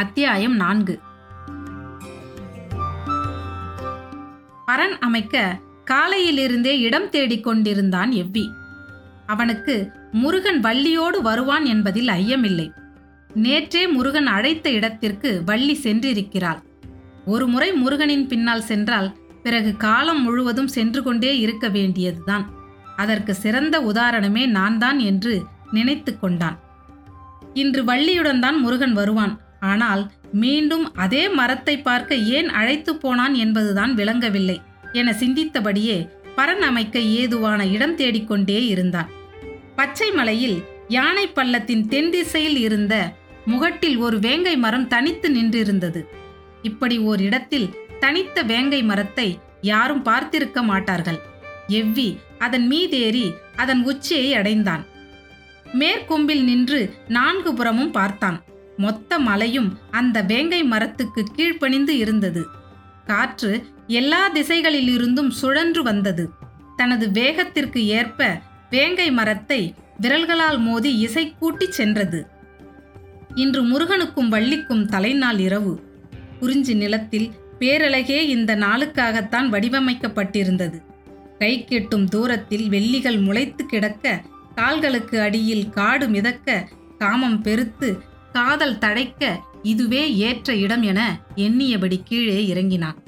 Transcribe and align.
அத்தியாயம் 0.00 0.56
நான்கு. 0.56 1.00
பரன் 4.66 4.98
அமைக்க 5.00 5.58
காலையிலிருந்தே 5.90 6.78
இடம் 6.78 7.10
தேடிக் 7.10 7.44
கொண்டிருந்தான் 7.44 8.10
எவ்வி. 8.10 8.44
அவனுக்கு 9.26 9.92
முருகன் 10.12 10.60
வள்ளியோடு 10.60 11.20
வருவான் 11.22 11.64
என்பதில் 11.64 12.06
ஐயமில்லை. 12.06 12.72
நேற்றே 13.34 13.92
முருகன் 13.92 14.26
அழைத்த 14.26 14.70
இடத்திற்கு 14.70 15.42
வள்ளி 15.44 15.80
சென்றிருக்கிறாள். 15.82 16.62
ஒரு 17.24 17.46
முறை 17.46 17.72
முருகனின் 17.72 18.26
பின்னால் 18.26 18.62
சென்றால் 18.62 19.16
பிறகு 19.42 19.76
காலம் 19.76 20.22
முழுவதும் 20.22 20.68
சென்று 20.68 21.02
கொண்டே 21.02 21.38
இருக்க 21.38 21.68
வேண்டியதுதான். 21.68 22.50
அதற்கு 22.96 23.34
சிறந்த 23.34 23.80
உதாரணமே 23.80 24.46
நான் 24.46 24.78
தான் 24.78 24.98
என்று 24.98 25.44
நினைத்து 25.70 26.18
கொண்டான். 26.18 26.58
இன்று 27.54 27.84
வள்ளியுடன் 27.84 28.38
தான் 28.38 28.60
முருகன் 28.60 28.92
வருவான். 28.92 29.40
ஆனால் 29.60 30.10
மீண்டும் 30.32 30.92
அதே 30.94 31.28
மரத்தை 31.28 31.78
பார்க்க 31.78 32.14
ஏன் 32.14 32.48
அழைத்து 32.48 32.96
போனான் 32.96 33.34
என்பதுதான் 33.34 33.94
விளங்கவில்லை 33.94 34.60
என 34.92 35.12
சிந்தித்தபடியே 35.12 36.08
பரன் 36.36 36.60
அமைக்க 36.60 36.98
ஏதுவான 36.98 37.66
இடம் 37.66 37.96
தேடிக்கொண்டே 37.96 38.66
இருந்தான். 38.66 39.10
பச்சை 39.76 40.12
மலையில் 40.12 40.62
யானை 40.88 41.28
பள்ளத்தின் 41.28 41.88
தென் 41.88 42.10
திசையில் 42.10 42.56
இருந்த 42.56 43.12
முகட்டில் 43.44 43.96
ஒரு 43.96 44.18
வேங்கை 44.18 44.56
மரம் 44.56 44.88
தனித்து 44.88 45.28
நின்றிருந்தது. 45.34 46.04
இப்படி 46.62 46.98
ஓர் 46.98 47.20
இடத்தில் 47.20 47.74
தனித்த 48.00 48.42
வேங்கை 48.42 48.82
மரத்தை 48.82 49.38
யாரும் 49.60 50.04
பார்த்திருக்க 50.04 50.62
மாட்டார்கள். 50.62 51.20
எவ்வி 51.68 52.18
அதன் 52.38 52.66
மீதேறி 52.70 53.34
அதன் 53.56 53.84
உச்சியை 53.84 54.34
அடைந்தான். 54.34 54.86
மேற்கொம்பில் 55.72 56.44
நின்று 56.44 56.94
நான்கு 57.08 57.54
புறமும் 57.54 57.90
பார்த்தான். 57.90 58.38
மொத்த 58.76 59.18
மலையும் 59.18 59.78
அந்த 59.90 60.22
வேங்கை 60.22 60.64
மரத்துக்கு 60.64 61.24
கீழ்ப்பணிந்து 61.36 61.88
இருந்தது. 61.88 62.46
காற்று 63.06 63.66
எல்லா 63.86 64.32
திசைகளிலிருந்தும் 64.32 65.28
சுழன்று 65.28 65.82
வந்தது. 65.82 66.30
தனது 66.76 67.08
வேகத்திற்கு 67.08 67.76
ஏற்ப 67.76 68.40
வேங்கை 68.70 69.10
மரத்தை 69.10 69.74
விரல்களால் 70.00 70.58
மோதி 70.58 70.98
இசை 70.98 71.34
கூட்டி 71.38 71.72
சென்றது. 71.72 72.26
இன்று 73.34 73.62
முருகனுக்கும் 73.62 74.28
வள்ளிக்கும் 74.28 74.86
தலைநாள் 74.86 75.38
இரவு. 75.38 75.80
குறிஞ்சி 76.38 76.74
நிலத்தில் 76.74 77.30
பேரழகே 77.58 78.20
இந்த 78.28 78.56
நாளுக்காகத்தான் 78.56 79.48
வடிவமைக்கப்பட்டிருந்தது. 79.48 80.82
கை 81.38 81.64
கெட்டும் 81.64 82.08
தூரத்தில் 82.08 82.68
வெள்ளிகள் 82.68 83.18
முளைத்து 83.20 83.66
கிடக்க 83.66 84.22
கால்களுக்கு 84.54 85.20
அடியில் 85.20 85.70
காடு 85.70 86.08
மிதக்க 86.08 86.68
காமம் 86.98 87.42
பெருத்து 87.42 88.02
காதல் 88.32 88.78
தடைக்க 88.78 89.40
இதுவே 89.62 90.16
ஏற்ற 90.16 90.54
இடம் 90.54 90.82
என 90.82 91.18
எண்ணியபடி 91.36 92.00
கீழே 92.04 92.46
இறங்கினான். 92.46 93.02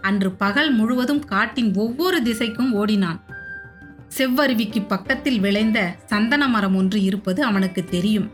அன்று 0.00 0.30
பகல் 0.30 0.72
முழுவதும் 0.72 1.24
காட்டின் 1.24 1.74
ஒவ்வொரு 1.74 2.22
திசைக்கும் 2.22 2.70
ஓடினான். 2.70 3.24
செவ்வருவிக்கு 4.16 4.86
பக்கத்தில் 4.88 5.40
விளைந்த 5.40 5.96
சந்தன 6.06 6.48
மரம் 6.48 6.76
ஒன்று 6.76 7.02
இருப்பது 7.02 7.42
அவனுக்கு 7.42 7.84
தெரியும். 7.84 8.30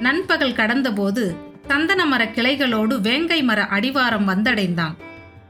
நண்பகல் 0.00 0.52
கடந்தபோது 0.52 1.36
சந்தன 1.66 2.06
மர 2.06 2.24
கிளைகளோடு 2.24 3.00
வேங்கை 3.00 3.42
மர 3.42 3.68
அடிவாரம் 3.70 4.28
வந்தடைந்தான். 4.28 4.94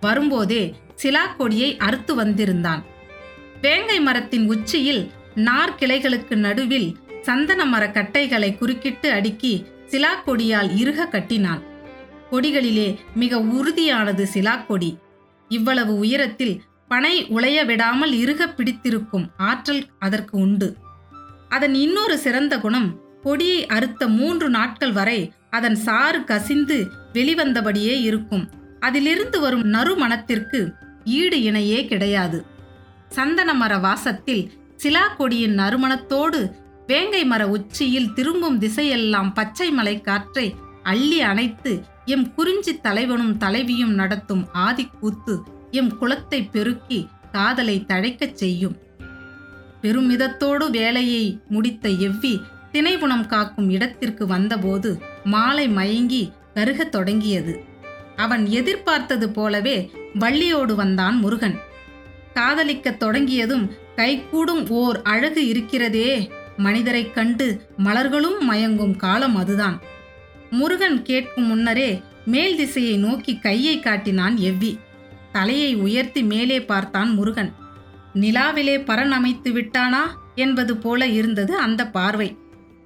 வரும்போதே 0.00 0.74
சிலாக்கொடியை 1.02 1.76
அறுத்து 1.76 2.14
வந்திருந்தான். 2.14 2.84
வேங்கை 3.60 4.00
மரத்தின் 4.00 4.48
உச்சியில் 4.48 5.10
நார் 5.34 5.74
கிளைகளுக்கு 5.80 6.34
நடுவில் 6.34 6.96
சந்தன 7.22 7.64
மர 7.64 7.90
கட்டைகளை 7.90 8.56
குறுக்கிட்டு 8.56 9.12
அடுக்கி 9.12 9.66
சிலாக்கொடியால் 9.90 10.76
இறுக 10.76 11.06
கட்டினான். 11.06 11.62
கொடிகளிலே 12.30 12.96
மிக 13.14 13.40
உறுதியானது 13.40 14.24
சிலாக்கொடி 14.34 14.96
இவ்வளவு 15.48 15.98
உயரத்தில் 15.98 16.62
பனை 16.88 17.26
உளைய 17.26 17.66
விடாமல் 17.66 18.12
இறுக 18.12 18.48
பிடித்திருக்கும் 18.48 19.30
ஆற்றல் 19.36 19.84
அதற்கு 19.98 20.38
உண்டு. 20.38 20.76
அதன் 21.48 21.74
இன்னொரு 21.74 22.18
சிறந்த 22.18 22.58
குணம் 22.58 23.00
கொடியை 23.22 23.66
அறுத்த 23.66 24.08
மூன்று 24.08 24.50
நாட்கள் 24.50 24.92
வரை 24.92 25.32
அதன் 25.50 25.74
சாறு 25.74 26.24
கசிந்து 26.24 26.90
வெளிவந்தபடியே 27.12 28.00
இருக்கும். 28.00 28.48
அதிலிருந்து 28.80 29.40
வரும் 29.40 29.64
நறுமணத்திற்கு 29.64 30.72
ஈடு 31.04 31.36
இணையே 31.36 31.86
கிடையாது. 31.86 32.44
சந்தன 33.08 33.54
மர 33.54 33.78
வாசத்தில் 33.78 34.52
சிலா 34.76 35.08
கொடியின் 35.08 35.58
நறுமணத்தோடு 35.58 36.40
வேங்கை 36.88 37.24
மர 37.24 37.48
உச்சியில் 37.48 38.12
திரும்பும் 38.12 38.60
திசையெல்லாம் 38.60 39.34
பச்சை 39.34 39.70
மலை 39.70 40.00
காற்றை 40.00 40.54
அள்ளி 40.82 41.20
அணைத்து 41.20 41.84
எம் 42.04 42.34
குறிஞ்சி 42.34 42.80
தலைவனும் 42.80 43.36
தலைவியும் 43.36 43.94
நடத்தும் 43.94 44.48
ஆதிக்கூத்து 44.54 45.42
எம் 45.70 45.92
குலத்தை 46.00 46.50
பெருக்கி 46.50 47.08
காதலை 47.32 47.84
தழைக்கச் 47.88 48.32
செய்யும். 48.32 48.76
பெருமிதத்தோடு 49.82 50.70
வேலையை 50.70 51.40
முடித்த 51.48 51.88
எவ்வி 51.88 52.42
திணைபுணம் 52.72 53.26
காக்கும் 53.26 53.70
இடத்திற்கு 53.70 54.26
வந்தபோது 54.26 55.02
மாலை 55.24 55.68
மயங்கி 55.68 56.32
கருகத் 56.54 56.92
தொடங்கியது. 56.92 57.64
அவன் 58.16 58.46
எதிர்பார்த்தது 58.46 59.30
போலவே 59.30 59.90
வள்ளியோடு 60.14 60.74
வந்தான் 60.74 61.18
முருகன். 61.18 61.58
காதலிக்கத் 62.34 62.96
தொடங்கியதும் 62.96 63.70
கைகூடும் 63.96 64.68
ஓர் 64.68 65.02
அழகு 65.02 65.46
இருக்கிறதே 65.46 66.30
மனிதரைக் 66.58 67.14
கண்டு 67.14 67.66
மலர்களும் 67.84 68.50
மயங்கும் 68.50 68.96
காலம் 68.96 69.36
அதுதான். 69.36 69.80
முருகன் 70.50 71.02
கேட்கும் 71.02 71.46
முன்னரே 71.46 72.02
மேல் 72.24 72.56
திசையை 72.56 72.96
நோக்கி 72.96 73.38
கையை 73.38 73.80
காட்டினான் 73.80 74.36
எவ்வி. 74.36 74.78
தலையை 75.32 75.74
உயர்த்தி 75.74 76.22
மேலே 76.22 76.64
பார்த்தான் 76.64 77.14
முருகன். 77.14 77.52
நிலாவிலே 78.14 78.84
பரன் 78.84 79.10
அமைத்து 79.10 79.52
விட்டானா 79.52 80.00
என்பது 80.34 80.76
போல 80.76 81.06
இருந்தது 81.06 81.56
அந்த 81.56 81.86
பார்வை. 81.86 82.36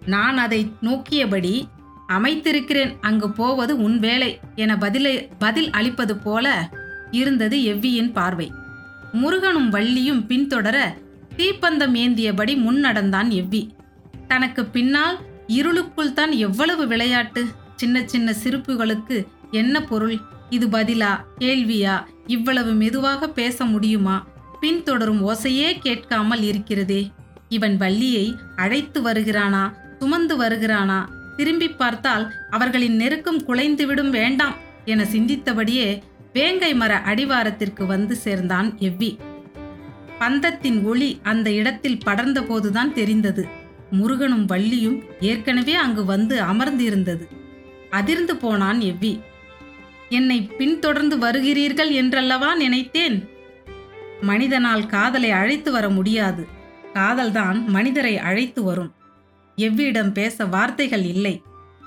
நான் 0.06 0.38
அதை 0.38 0.72
நோக்கியபடி 0.82 1.64
அமைத்திருக்கிறேன் 2.08 2.96
அங்கு 3.00 3.30
போவது 3.30 3.76
உன் 3.76 3.98
வேலை 3.98 4.40
என 4.54 4.78
பதிலை 4.78 5.28
பதில் 5.38 5.70
அளிப்பது 5.70 6.16
போல 6.16 6.70
இருந்தது 7.10 7.56
எவ்வியின் 7.56 8.12
பார்வை. 8.12 8.52
முருகனும் 9.12 9.72
வள்ளியும் 9.72 10.26
பின்தொடர 10.26 11.00
தீப்பந்தம் 11.36 11.94
ஏந்தியபடி 11.94 12.54
முன்னடந்தான் 12.56 13.30
எவ்வி. 13.30 13.68
தனக்கு 14.28 14.64
பின்னால் 14.64 15.18
இருளுக்குள் 15.46 16.12
தான் 16.12 16.32
எவ்வளவு 16.32 16.86
விளையாட்டு? 16.86 17.46
சின்ன 17.76 18.02
சின்ன 18.06 18.34
சிரிப்புகளுக்கு 18.44 19.26
என்ன 19.50 19.82
பொருள்? 19.82 20.18
இது 20.50 20.66
பதிலா? 20.66 21.24
கேள்வியா? 21.38 22.04
இவ்வளவு 22.26 22.72
மெதுவாக 22.72 23.28
பேச 23.28 23.64
முடியுமா? 23.64 24.26
பின்தொடரும் 24.60 25.22
ஓசையே 25.22 25.78
கேட்காமல் 25.78 26.42
இருக்கிறதே. 26.42 27.10
இவன் 27.48 27.76
வள்ளியை 27.76 28.34
அழைத்து 28.56 29.02
வருகிறானா? 29.02 29.72
சுமந்து 29.98 30.40
வருகிறானா? 30.40 31.06
திரும்பி 31.36 31.68
பார்த்தால் 31.68 32.32
அவர்களின் 32.50 32.96
நெருக்கம் 32.96 33.42
குலைந்துவிடும் 33.42 34.10
வேண்டாம் 34.10 34.56
என 34.84 35.02
சிந்தித்தபடியே 35.02 36.02
வேங்கை 36.32 36.74
மர 36.74 36.98
அடிவாரத்திற்கு 36.98 37.86
வந்து 37.86 38.16
சேர்ந்தான் 38.16 38.78
எவ்வி. 38.78 39.18
பந்தத்தின் 40.22 40.82
ஒளி 40.82 41.18
அந்த 41.22 41.52
இடத்தில் 41.52 42.00
படர்ந்தபோதுதான் 42.06 42.92
தெரிந்தது. 42.92 43.48
முருகனும் 43.90 44.48
வள்ளியும் 44.48 45.02
ஏற்கனவே 45.20 45.74
அங்கு 45.74 46.04
வந்து 46.04 46.42
அமர்ந்திருந்தது. 46.42 47.28
அதிர்ந்து 47.90 48.36
போனான் 48.36 48.80
எவ்வி. 48.80 49.20
என்னை 50.08 50.42
பின்தொடர்ந்து 50.42 51.18
வருகிறீர்கள் 51.18 51.90
என்றல்லவா 51.90 52.54
நினைத்தேன்? 52.54 53.28
மனிதனால் 54.20 54.86
காதலை 54.86 55.30
அழைத்து 55.30 55.72
வர 55.72 55.88
முடியாது. 55.88 56.46
காதல்தான் 56.94 57.64
மனிதரை 57.66 58.18
அழைத்து 58.18 58.62
வரும். 58.62 58.92
எவ்வியிடம் 59.56 60.12
பேச 60.12 60.44
வார்த்தைகள் 60.44 61.02
இல்லை. 61.02 61.42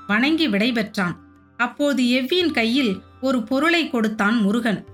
வணங்கி 0.08 0.48
விடைபெற்றான். 0.48 1.16
அப்போது 1.58 2.04
எவ்வியின் 2.04 2.52
கையில் 2.52 2.98
ஒரு 3.22 3.44
பொருளை 3.44 3.90
கொடுத்தான் 3.90 4.42
முருகன். 4.42 4.86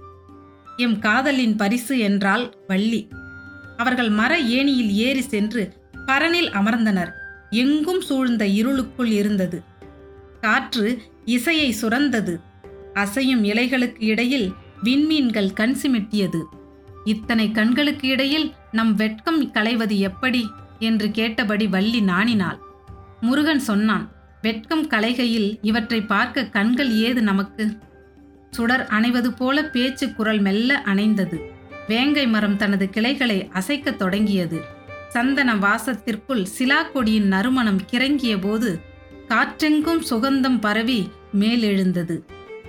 எம் 0.78 1.00
காதலின் 1.00 1.56
பரிசு 1.56 2.00
என்றால் 2.00 2.56
வள்ளி. 2.68 3.08
அவர்கள் 3.82 4.10
மர 4.10 4.40
ஏணியில் 4.40 4.92
ஏறி 4.92 5.22
சென்று 5.22 5.62
பரனில் 6.06 6.50
அமர்ந்தனர். 6.52 7.12
எங்கும் 7.50 8.02
சூழ்ந்த 8.02 8.44
இருளுக்குள் 8.60 9.12
இருந்தது. 9.12 9.58
காற்று 10.42 11.02
இசையை 11.26 11.76
சுரந்தது. 11.82 12.34
அசையும் 12.94 13.44
இலைகளுக்கு 13.44 14.04
இடையில் 14.04 14.54
விண்மீன்கள் 14.84 15.54
கண் 15.54 15.76
சிமிட்டியது. 15.82 16.42
இத்தனை 17.06 17.52
கண்களுக்கு 17.52 18.08
இடையில் 18.08 18.48
நம் 18.72 18.96
வெட்கம் 18.96 19.52
களைவது 19.52 20.00
எப்படி? 20.00 20.50
என்று 20.80 21.12
கேட்டபடி 21.12 21.68
வள்ளி 21.68 22.02
நாணினாள். 22.02 22.60
முருகன் 23.22 23.60
சொன்னான் 23.60 24.06
வெட்கம் 24.42 24.88
கலைகையில் 24.90 25.58
இவற்றை 25.62 26.02
பார்க்க 26.02 26.50
கண்கள் 26.50 26.92
ஏது 26.92 27.22
நமக்கு? 27.22 27.78
சுடர் 28.52 28.88
அணைவது 28.90 29.30
போல 29.38 29.66
பேச்சு 29.66 30.14
குரல் 30.14 30.40
மெல்ல 30.40 30.84
அணைந்தது. 30.86 31.38
வேங்கை 31.92 32.28
மரம் 32.28 32.58
தனது 32.58 32.86
கிளைகளை 32.90 33.38
அசைக்கத் 33.54 33.96
தொடங்கியது. 33.96 34.60
சந்தன 35.10 35.56
வாசத்திற்குள் 35.56 36.46
சிலாக்கொடியின் 36.58 37.32
நறுமணம் 37.34 37.82
கிறங்கிய 37.92 38.36
போது 38.42 38.70
காற்றெங்கும் 39.28 40.04
சுகந்தம் 40.10 40.60
பரவி 40.60 41.00
மேலெழுந்தது. 41.40 42.16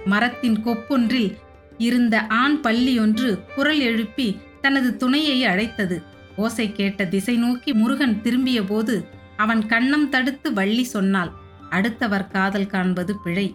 மரத்தின் 0.05 0.57
கொப்பொன்றில் 0.65 1.31
இருந்த 1.79 2.27
ஆண் 2.41 2.61
பள்ளியொன்று 2.61 3.29
குரல் 3.55 3.81
எழுப்பி 3.81 4.29
தனது 4.61 4.97
துணையை 4.97 5.45
அழைத்தது. 5.45 6.03
ஓசை 6.37 6.73
கேட்ட 6.73 7.05
திசை 7.05 7.37
நோக்கி 7.37 7.73
முருகன் 7.73 8.21
திரும்பிய 8.21 8.63
போது 8.63 8.97
அவன் 9.37 9.63
கண்ணம் 9.67 10.09
தடுத்து 10.09 10.53
வள்ளி 10.53 10.85
சொன்னாள் 10.85 11.33
அடுத்தவர் 11.71 12.29
காதல் 12.29 12.73
காண்பது 12.75 13.15
பிழை. 13.25 13.49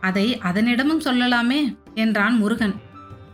அதை 0.00 0.26
அதனிடமும் 0.42 1.04
சொல்லலாமே 1.04 1.60
என்றான் 1.94 2.36
முருகன். 2.36 2.74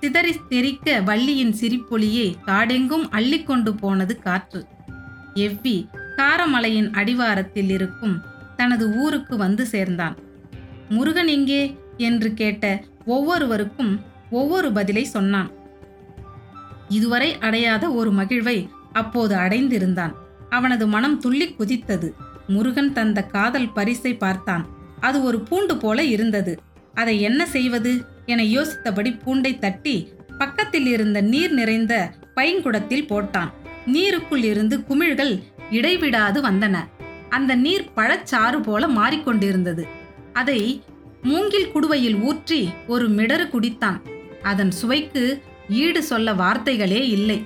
சிதறி 0.01 0.41
தெரிக்க 0.49 1.01
வள்ளியின் 1.01 1.55
சிரிப்பொலியை 1.61 2.35
காடெங்கும் 2.47 3.09
அள்ளிக்கொண்டு 3.11 3.71
போனது 3.71 4.19
காற்று. 4.19 4.67
எவ்வி 5.35 5.89
காரமலையின் 6.17 6.93
அடிவாரத்தில் 6.93 7.71
இருக்கும் 7.71 8.23
தனது 8.57 8.97
ஊருக்கு 8.97 9.37
வந்து 9.37 9.67
சேர்ந்தான். 9.67 10.17
முருகன் 10.89 11.27
எங்கே? 11.27 11.79
என்று 11.97 12.35
கேட்ட 12.35 12.85
ஒவ்வொருவருக்கும் 13.07 14.01
ஒவ்வொரு 14.31 14.73
பதிலை 14.73 15.05
சொன்னான். 15.05 15.51
இதுவரை 16.89 17.39
அடையாத 17.39 17.91
ஒரு 17.91 18.13
மகிழ்வை 18.13 18.69
அப்போது 18.93 19.37
அடைந்திருந்தான். 19.37 20.13
அவனது 20.51 20.87
மனம் 20.87 21.21
துள்ளி 21.21 21.55
குதித்தது. 21.59 22.13
முருகன் 22.47 22.93
தந்த 22.93 23.23
காதல் 23.23 23.73
பரிசை 23.73 24.15
பார்த்தான். 24.15 24.67
அது 25.01 25.23
ஒரு 25.23 25.41
பூண்டு 25.41 25.77
போல 25.77 26.05
இருந்தது. 26.05 26.61
அதை 26.95 27.21
என்ன 27.21 27.47
செய்வது? 27.47 28.05
என 28.27 28.43
யோசித்தபடி 28.43 29.11
பூண்டை 29.25 29.59
தட்டி 29.59 30.09
பக்கத்தில் 30.39 30.87
இருந்த 30.87 31.21
நீர் 31.21 31.53
நிறைந்த 31.53 32.13
பைங்குடத்தில் 32.37 33.09
போட்டான். 33.11 33.53
நீருக்குள் 33.87 34.45
இருந்து 34.45 34.79
குமிழ்கள் 34.79 35.43
இடைவிடாது 35.71 36.43
வந்தன. 36.43 36.77
அந்த 37.29 37.55
நீர் 37.55 37.87
பழச்சாறு 37.97 38.63
போல 38.63 38.87
மாறிக்கொண்டிருந்தது. 38.87 39.85
அதை 40.33 40.83
மூங்கில் 41.23 41.73
குடுவையில் 41.75 42.21
ஊற்றி 42.21 42.69
ஒரு 42.87 43.11
மிடறு 43.11 43.47
குடித்தான். 43.53 44.01
அதன் 44.43 44.71
சுவைக்கு 44.71 45.43
ஈடு 45.69 46.03
சொல்ல 46.03 46.35
வார்த்தைகளே 46.35 47.09
இல்லை. 47.09 47.45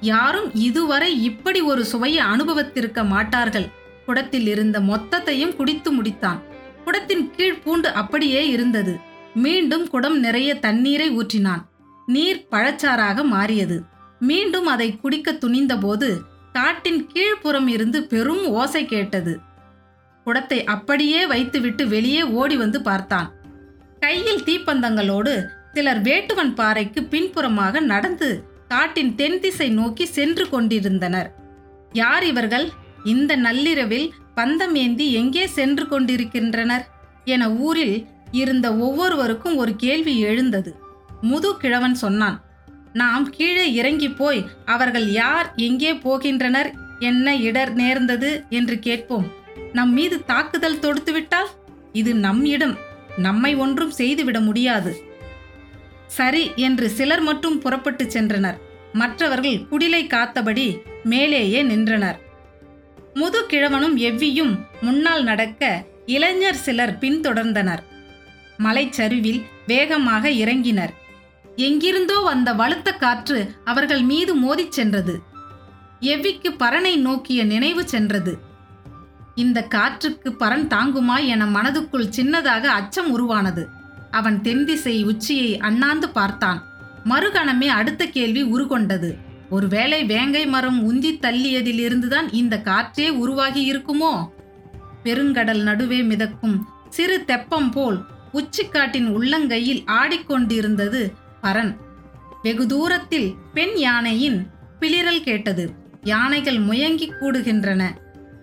யாரும் 0.00 0.54
இதுவரை 0.54 1.22
இப்படி 1.22 1.60
ஒரு 1.60 1.84
சுவையை 1.84 2.24
அனுபவத்திருக்க 2.24 3.06
மாட்டார்கள். 3.06 3.68
குடத்தில் 4.06 4.46
இருந்த 4.46 4.80
மொத்தத்தையும் 4.80 5.56
குடித்து 5.56 6.02
முடித்தான். 6.02 6.40
குடத்தின் 6.84 7.30
கீழ் 7.30 7.60
பூண்டு 7.64 7.88
அப்படியே 7.92 8.48
இருந்தது. 8.48 9.08
மீண்டும் 9.34 9.88
குடம் 9.88 10.18
நிறைய 10.18 10.54
தண்ணீரை 10.54 11.10
ஊற்றினான். 11.10 11.62
நீர் 12.06 12.46
பழச்சாறாக 12.50 13.24
மாறியது. 13.24 13.82
மீண்டும் 14.18 14.66
அதை 14.66 14.96
குடிக்க 14.96 15.32
துணிந்தபோது 15.32 16.20
காட்டின் 16.52 17.10
கீழ்ப்புறம் 17.12 17.66
இருந்து 17.66 18.04
பெரும் 18.04 18.46
ஓசை 18.46 18.86
கேட்டது. 18.86 19.40
குடத்தை 20.24 20.64
அப்படியே 20.64 21.26
வைத்துவிட்டு 21.26 21.88
வெளியே 21.88 22.22
ஓடி 22.22 22.56
வந்து 22.56 22.82
பார்த்தான். 22.82 23.32
கையில் 24.00 24.42
தீப்பந்தங்களோடு 24.42 25.46
சிலர் 25.72 26.02
வேட்டுவன் 26.02 26.54
பாறைக்கு 26.54 27.04
பின்புறமாக 27.04 27.80
நடந்து 27.80 28.44
காட்டின் 28.68 29.14
தென் 29.14 29.40
திசை 29.40 29.68
நோக்கி 29.68 30.06
சென்று 30.06 30.48
கொண்டிருந்தனர். 30.48 31.34
யார் 31.92 32.24
இவர்கள்? 32.24 32.70
இந்த 33.04 33.36
நள்ளிரவில் 33.36 34.14
பந்தம் 34.36 34.74
ஏந்தி 34.74 35.12
எங்கே 35.12 35.46
சென்று 35.46 35.88
கொண்டிருக்கின்றனர்? 35.88 36.86
என 37.24 37.50
ஊரில் 37.50 38.06
இருந்த 38.30 38.76
ஒவ்வொருவருக்கும் 38.76 39.56
ஒரு 39.56 39.76
கேள்வி 39.76 40.18
எழுந்தது. 40.18 40.76
முது 41.20 41.56
கிழவன் 41.56 41.94
சொன்னான் 41.94 42.44
நாம் 42.92 43.30
கீழே 43.30 43.72
இறங்கி 43.72 44.10
போய் 44.10 44.46
அவர்கள் 44.64 45.12
யார் 45.12 45.52
எங்கே 45.56 45.92
போகின்றனர் 45.92 46.70
என்ன 46.98 47.36
இடர் 47.36 47.72
நேர்ந்தது 47.72 48.44
என்று 48.50 48.78
கேட்போம். 48.78 49.32
நம் 49.72 49.92
மீது 49.92 50.24
தாக்குதல் 50.24 50.78
தொடுத்துவிட்டால் 50.78 51.50
இது 51.92 52.14
நம் 52.14 52.44
இடம் 52.44 52.76
நம்மை 53.16 53.54
ஒன்றும் 53.54 53.90
செய்துவிட 53.90 54.40
முடியாது. 54.40 55.02
சரி 56.06 56.50
என்று 56.56 56.90
சிலர் 56.90 57.20
மட்டும் 57.20 57.58
புறப்பட்டு 57.58 58.04
சென்றனர். 58.04 58.58
மற்றவர்கள் 58.92 59.62
குடிலை 59.70 60.06
காத்தபடி 60.06 60.78
மேலேயே 61.02 61.62
நின்றனர். 61.62 62.18
முது 63.14 63.46
கிழவனும் 63.46 63.96
எவ்வியும் 63.96 64.58
முன்னால் 64.80 65.22
நடக்க 65.22 65.84
இளைஞர் 66.06 66.54
சிலர் 66.54 66.98
பின்தொடர்ந்தனர். 66.98 67.82
மலைச்சரிவில் 68.60 69.42
வேகமாக 69.66 70.28
இறங்கினர். 70.28 70.92
எங்கிருந்தோ 71.56 72.18
வந்த 72.18 72.54
வலுத்த 72.54 72.96
காற்று 72.96 73.54
அவர்கள் 73.64 74.02
மீது 74.02 74.34
மோதிச் 74.34 74.72
சென்றது. 74.72 75.22
எவ்விக்கு 76.00 76.50
பரனை 76.56 76.96
நோக்கிய 76.96 77.44
நினைவு 77.44 77.88
சென்றது. 77.88 78.38
இந்த 79.34 79.62
காற்றுக்கு 79.62 80.30
பரன் 80.38 80.66
தாங்குமா 80.66 81.26
என 81.26 81.46
மனதுக்குள் 81.46 82.12
சின்னதாக 82.16 82.62
அச்சம் 82.62 83.10
உருவானது. 83.10 83.68
அவன் 84.10 84.40
தென்திசை 84.40 85.04
உச்சியை 85.04 85.58
அண்ணாந்து 85.58 86.08
பார்த்தான். 86.08 86.60
மறுகணமே 87.04 87.66
அடுத்த 87.66 88.06
கேள்வி 88.06 88.42
உருகொண்டது. 88.44 89.10
ஒருவேளை 89.50 90.04
வேங்கை 90.04 90.46
மரம் 90.46 90.80
உந்தி 90.86 91.04
தள்ளியதிலிருந்துதான் 91.04 92.28
இந்த 92.32 92.60
காற்றே 92.60 93.08
உருவாகி 93.08 93.72
இருக்குமோ? 93.72 94.28
பெருங்கடல் 95.04 95.62
நடுவே 95.62 96.02
மிதக்கும் 96.02 96.68
சிறு 96.88 97.24
தெப்பம் 97.24 97.70
போல் 97.70 98.04
உச்சிக்காட்டின் 98.32 99.16
உள்ளங்கையில் 99.16 99.84
ஆடிக்கொண்டிருந்தது 99.86 101.12
பரன். 101.42 101.76
வெகு 102.42 102.66
தூரத்தில் 102.66 103.34
பெண் 103.54 103.76
யானையின் 103.76 104.46
பிளிரல் 104.80 105.20
கேட்டது. 105.20 105.70
யானைகள் 106.02 106.58
முயங்கி 106.58 107.12
கூடுகின்றன. 107.20 107.84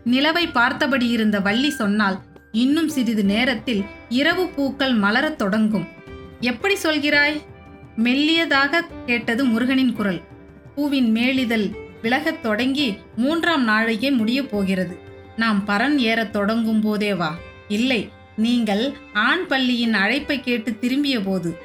நிலவை 0.06 0.52
பார்த்தபடி 0.52 1.08
இருந்த 1.08 1.40
வள்ளி 1.40 1.70
சொன்னால் 1.70 2.22
இன்னும் 2.52 2.90
சிறிது 2.90 3.26
நேரத்தில் 3.26 3.84
இரவு 4.10 4.48
பூக்கள் 4.48 5.00
மலரத் 5.00 5.36
தொடங்கும். 5.36 5.88
எப்படி 6.40 6.76
சொல்கிறாய்? 6.84 7.42
மெல்லியதாக 7.98 8.82
கேட்டது 9.06 9.46
முருகனின் 9.46 9.94
குரல். 9.94 10.22
பூவின் 10.76 11.12
மேலிதழ் 11.12 11.68
விலகத் 12.02 12.42
தொடங்கி 12.42 12.98
மூன்றாம் 13.16 13.64
நாளையே 13.64 14.12
முடியப் 14.12 14.52
போகிறது. 14.52 15.00
நாம் 15.38 15.64
பரன் 15.68 15.96
ஏறத் 15.96 16.34
தொடங்கும் 16.34 16.82
போதே 16.82 17.14
வா. 17.14 17.36
இல்லை 17.68 18.10
நீங்கள் 18.38 18.84
ஆண் 19.14 19.46
பள்ளியின் 19.48 19.94
அழைப்பை 19.94 20.42
கேட்டு 20.42 20.80
திரும்பிய 20.80 21.20
போது 21.20 21.58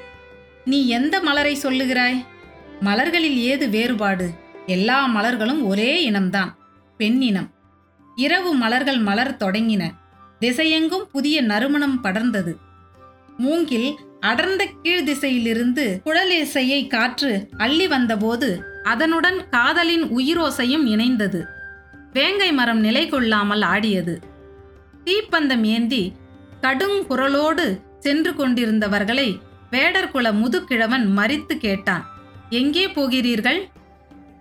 நீ 0.65 0.87
எந்த 0.87 1.19
மலரை 1.19 1.57
சொல்லுகிறாய்? 1.63 2.25
மலர்களில் 2.79 3.35
ஏது 3.35 3.69
வேறுபாடு? 3.69 4.29
எல்லா 4.65 4.97
மலர்களும் 5.07 5.65
ஒரே 5.65 6.09
இனம்தான் 6.09 6.51
பெண்ணினம். 6.99 7.49
இரவு 8.15 8.53
மலர்கள் 8.53 8.97
மலர் 8.97 9.37
தொடங்கின. 9.39 9.83
திசையெங்கும் 10.39 11.07
புதிய 11.11 11.41
நறுமணம் 11.41 11.99
படர்ந்தது. 12.03 12.53
மூங்கில் 13.37 13.89
அடர்ந்த 14.19 14.67
கீழ் 14.81 15.07
திசையிலிருந்து 15.09 15.85
குழலிசையை 16.05 16.87
காற்று 16.87 17.49
அள்ளி 17.57 17.87
வந்தபோது 17.87 18.49
அதனுடன் 18.83 19.49
காதலின் 19.49 20.03
உயிரோசையும் 20.03 20.85
இணைந்தது. 20.87 21.41
வேங்கை 22.13 22.51
மரம் 22.53 22.79
நிலை 22.79 23.07
கொள்ளாமல் 23.07 23.61
ஆடியது. 23.61 24.19
தீப்பந்தம் 25.05 25.63
ஏந்தி 25.63 26.03
கடுங்குரலோடு 26.63 27.79
சென்று 27.99 28.31
கொண்டிருந்தவர்களை 28.31 29.39
வேடர்குல 29.71 30.27
முதுகிழவன் 30.33 31.05
மறித்து 31.17 31.57
கேட்டான். 31.57 32.05
எங்கே 32.49 32.89
போகிறீர்கள்? 32.89 33.69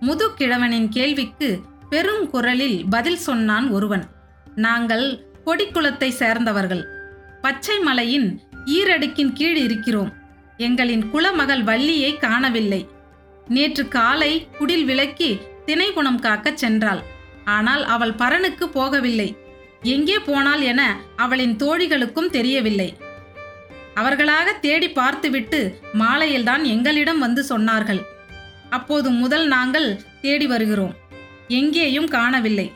முதுகிழவனின் 0.00 0.88
கேள்விக்கு 0.88 1.61
பெருங்குரலில் 1.91 2.85
பதில் 2.91 3.17
சொன்னான் 3.17 3.69
ஒருவன். 3.69 4.05
நாங்கள் 4.55 5.26
கொடிக்குளத்தை 5.47 6.09
சேர்ந்தவர்கள். 6.09 6.85
பச்சை 7.41 7.79
மலையின் 7.79 8.41
ஈரடுக்கின் 8.64 9.33
கீழ் 9.33 9.57
இருக்கிறோம். 9.57 10.12
எங்களின் 10.59 11.05
குலமகள் 11.11 11.62
வள்ளியை 11.62 12.17
காணவில்லை. 12.17 12.88
நேற்று 13.49 13.88
காலை 13.88 14.49
குடில் 14.59 14.85
விலக்கி 14.85 15.38
திணைகுணம் 15.67 16.21
காக்கச் 16.21 16.61
சென்றாள். 16.64 17.02
ஆனால் 17.45 17.85
அவள் 17.85 18.12
பரனுக்கு 18.12 18.67
போகவில்லை. 18.67 19.37
எங்கே 19.82 20.18
போனாள் 20.18 20.60
என 20.60 20.96
அவளின் 21.16 21.56
தோழிகளுக்கும் 21.56 22.30
தெரியவில்லை. 22.30 22.96
அவர்களாக 23.94 24.52
தேடி 24.52 24.90
பார்த்துவிட்டு 24.90 25.80
மாலையில்தான் 25.92 26.64
எங்களிடம் 26.64 27.18
வந்து 27.18 27.44
சொன்னார்கள். 27.48 28.00
அப்போது 28.70 29.10
முதல் 29.10 29.46
நாங்கள் 29.46 30.02
தேடி 30.20 30.46
வருகிறோம். 30.46 30.94
எங்கேயும் 31.48 32.08
காணவில்லை. 32.08 32.72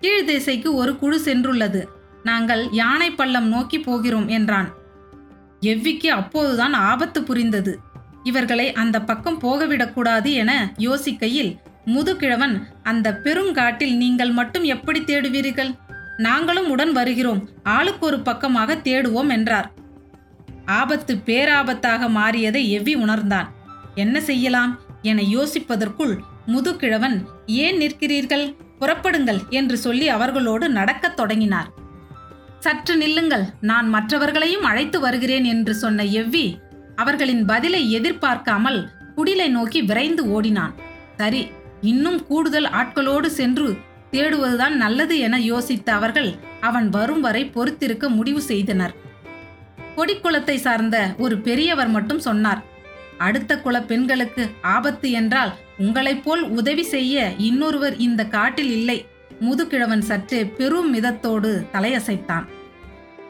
கீழ் 0.00 0.24
திசைக்கு 0.24 0.74
ஒரு 0.74 0.96
குழு 0.96 1.20
சென்றுள்ளது. 1.24 1.84
நாங்கள் 2.22 2.68
யானை 2.70 3.10
பள்ளம் 3.10 3.48
நோக்கி 3.48 3.80
போகிறோம் 3.80 4.28
என்றான். 4.28 4.68
எவ்விக்கு 5.60 6.06
அப்போதுதான் 6.06 6.72
ஆபத்து 6.72 7.22
புரிந்தது. 7.22 7.78
இவர்களை 8.22 8.72
அந்த 8.72 9.00
பக்கம் 9.00 9.40
போகவிடக்கூடாது 9.40 10.32
என 10.32 10.72
யோசிக்கையில் 10.78 11.56
முதுகிழவன் 11.86 12.62
அந்த 12.82 13.20
பெருங்காட்டில் 13.24 13.96
நீங்கள் 13.96 14.30
மட்டும் 14.30 14.64
எப்படி 14.64 15.00
தேடுவீர்கள்? 15.00 15.76
நாங்களும் 16.20 16.70
உடன் 16.70 16.92
வருகிறோம். 16.92 17.48
ஆளுக்கு 17.62 18.06
ஒரு 18.06 18.18
பக்கமாக 18.20 18.74
தேடுவோம் 18.74 19.30
என்றார். 19.30 19.72
ஆபத்து 20.64 21.14
பேராபத்தாக 21.14 22.08
மாறியதை 22.08 22.62
எவ்வி 22.76 22.94
உணர்ந்தான். 22.94 23.52
என்ன 23.94 24.20
செய்யலாம்? 24.20 24.78
என 25.02 25.22
யோசிப்பதற்குள் 25.22 26.14
முதுகிழவன் 26.46 27.16
ஏன் 27.46 27.78
நிற்கிறீர்கள்? 27.78 28.56
புறப்படுங்கள் 28.80 29.48
என்று 29.48 29.76
சொல்லி 29.76 30.08
அவர்களோடு 30.08 30.68
நடக்கத் 30.68 31.16
தொடங்கினார். 31.16 31.70
சற்று 32.58 32.96
நில்லுங்கள். 32.96 33.44
நான் 33.60 33.88
மற்றவர்களையும் 33.88 34.62
அழைத்து 34.62 35.00
வருகிறேன் 35.00 35.44
என்று 35.44 35.74
சொன்ன 35.74 36.04
எவ்வி 36.04 36.46
அவர்களின் 36.96 37.44
பதிலை 37.44 37.90
எதிர்பார்க்காமல் 37.90 38.88
குடிலை 39.16 39.48
நோக்கி 39.48 39.82
விரைந்து 39.82 40.30
ஓடினான். 40.30 40.74
சரி 41.16 41.46
இன்னும் 41.80 42.26
கூடுதல் 42.26 42.68
ஆட்களோடு 42.80 43.26
சென்று 43.26 43.76
தேடுவதுதான் 44.12 44.74
நல்லது 44.84 45.18
என 45.18 45.38
யோசித்த 45.38 45.88
அவர்கள் 45.90 46.30
அவன் 46.60 46.88
வரும் 46.88 47.20
வரை 47.20 47.42
பொறுத்திருக்க 47.46 48.08
முடிவு 48.08 48.40
செய்தனர். 48.40 48.94
கொடிக்குளத்தை 49.96 50.54
சார்ந்த 50.54 51.14
ஒரு 51.18 51.38
பெரியவர் 51.38 51.88
மட்டும் 51.88 52.18
சொன்னார் 52.18 52.60
அடுத்த 53.18 53.60
குல 53.60 53.82
பெண்களுக்கு 53.82 54.50
ஆபத்து 54.60 55.10
என்றால் 55.10 55.52
உங்களைப் 55.78 56.24
போல் 56.24 56.42
உதவி 56.50 56.82
செய்ய 56.82 57.32
இன்னொருவர் 57.38 57.96
இந்த 57.96 58.26
காட்டில் 58.26 58.70
இல்லை 58.70 58.98
முதுகிழவன் 59.40 59.98
சற்றே 59.98 60.44
பெரும் 60.44 60.94
மிதத்தோடு 60.94 61.50
தலையசைத்தான். 61.72 62.46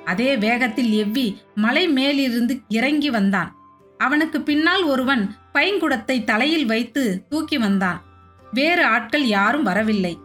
அதே 0.04 0.37
வேகத்தில் 0.37 0.92
எவ்வி 1.04 1.37
மலை 1.54 1.88
மேலிருந்து 1.88 2.60
இறங்கி 2.68 3.10
வந்தான். 3.10 3.50
அவனுக்கு 3.99 4.40
பின்னால் 4.40 4.82
ஒருவன் 4.82 5.37
பைங்குடத்தை 5.54 6.25
தலையில் 6.25 6.66
வைத்து 6.66 7.26
தூக்கி 7.28 7.58
வந்தான். 7.58 7.99
வேறு 8.52 8.84
ஆட்கள் 8.84 9.26
யாரும் 9.26 9.62
வரவில்லை. 9.62 10.18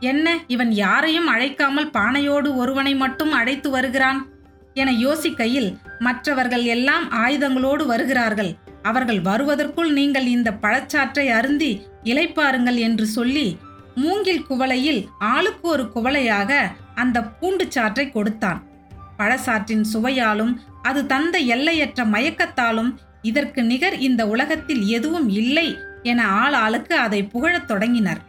என்ன 0.00 0.38
இவன் 0.46 0.72
யாரையும் 0.72 1.26
அழைக்காமல் 1.26 1.90
பானையோடு 1.90 2.56
ஒருவனை 2.56 2.94
மட்டும் 2.94 3.32
அழைத்து 3.32 3.70
வருகிறான்? 3.70 4.26
என 4.74 4.90
யோசிக்கையில் 4.90 5.76
மற்றவர்கள் 5.98 6.64
எல்லாம் 6.64 7.10
ஆயுதங்களோடு 7.10 7.86
வருகிறார்கள். 7.86 8.56
அவர்கள் 8.82 9.20
வருவதற்குள் 9.20 9.92
நீங்கள் 9.92 10.26
இந்த 10.26 10.50
பழச்சாற்றை 10.62 11.26
அருந்தி 11.28 11.86
இளைப்பாருங்கள் 12.04 12.76
என்று 12.76 13.06
சொல்லி 13.06 13.58
மூங்கில் 13.94 14.46
குவளையில் 14.48 15.06
ஆளுக்கு 15.18 15.68
ஒரு 15.68 15.90
குவளையாக 15.94 16.60
அந்த 16.94 17.22
பூண்டு 17.22 17.68
சாற்றை 17.74 18.12
கொடுத்தான். 18.12 18.62
பழச்சாற்றின் 19.18 19.84
சுவையாலும் 19.92 20.60
அது 20.82 21.06
தந்த 21.06 21.38
எல்லையற்ற 21.38 22.04
மயக்கத்தாலும் 22.04 22.90
இதற்கு 23.22 23.62
நிகர் 23.62 23.98
இந்த 23.98 24.26
உலகத்தில் 24.26 24.86
எதுவும் 24.86 25.28
இல்லை 25.28 25.78
என 26.02 26.26
ஆள் 26.26 26.52
ஆளுக்கு 26.52 26.96
அதை 26.96 27.22
புகழத் 27.24 27.66
தொடங்கினர். 27.66 28.20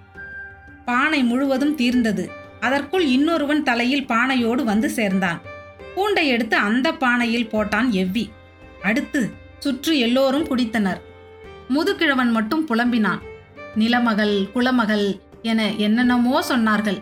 பானை 0.92 1.22
முழுவதும் 1.24 1.76
தீர்ந்தது. 1.76 2.26
அதற்குள் 2.60 3.06
இன்னொருவன் 3.16 3.64
தலையில் 3.70 4.10
பானையோடு 4.12 4.64
வந்து 4.72 4.90
சேர்ந்தான். 4.98 5.40
பூண்டை 5.96 6.24
எடுத்து 6.34 6.56
அந்த 6.68 6.88
பானையில் 7.04 7.52
போட்டான் 7.54 7.90
எவ்வி. 8.02 8.26
அடுத்து 8.82 9.22
சுற்று 9.64 9.94
எல்லோரும் 10.06 10.46
குடித்தனர். 10.48 11.00
முதுகிழவன் 11.76 12.32
மட்டும் 12.38 12.64
புலம்பினான். 12.68 13.22
நிலமகள் 13.76 14.36
குலமகள் 14.54 15.08
என 15.42 15.62
என்னென்னமோ 15.86 16.38
சொன்னார்கள். 16.50 17.00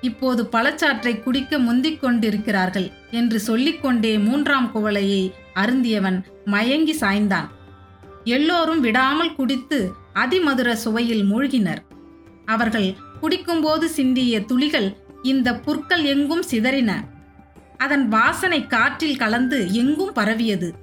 இப்போது 0.00 0.42
பழச்சாற்றை 0.52 1.12
குடிக்க 1.22 1.58
முந்திக் 1.58 2.00
கொண்டிருக்கிறார்கள் 2.00 2.88
என்று 3.10 3.38
சொல்லிக்கொண்டே 3.46 4.12
மூன்றாம் 4.26 4.68
குவளையை 4.74 5.22
அருந்தியவன் 5.54 6.18
மயங்கி 6.44 6.94
சாய்ந்தான். 7.00 7.48
எல்லோரும் 8.36 8.80
விடாமல் 8.80 9.36
குடித்து 9.38 9.78
அதிமதுர 10.14 10.70
சுவையில் 10.84 11.24
மூழ்கினர். 11.30 11.82
அவர்கள் 12.46 12.88
குடிக்கும்போது 13.20 13.84
சிந்திய 13.84 14.40
துளிகள் 14.44 14.96
இந்த 15.22 15.54
புற்கள் 15.54 16.04
எங்கும் 16.04 16.44
சிதறின. 16.50 16.90
அதன் 17.76 18.08
வாசனை 18.08 18.66
காற்றில் 18.66 19.16
கலந்து 19.16 19.72
எங்கும் 19.72 20.12
பரவியது. 20.12 20.74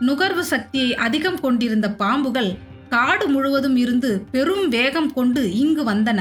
நுகர்வு 0.00 0.44
சக்தியை 0.44 0.94
அதிகம் 0.94 1.40
கொண்டிருந்த 1.40 1.94
பாம்புகள் 1.98 2.56
காடு 2.88 3.28
முழுவதும் 3.28 3.76
இருந்து 3.76 4.26
பெரும் 4.30 4.68
வேகம் 4.68 5.12
கொண்டு 5.12 5.52
இங்கு 5.54 5.84
வந்தன. 5.84 6.20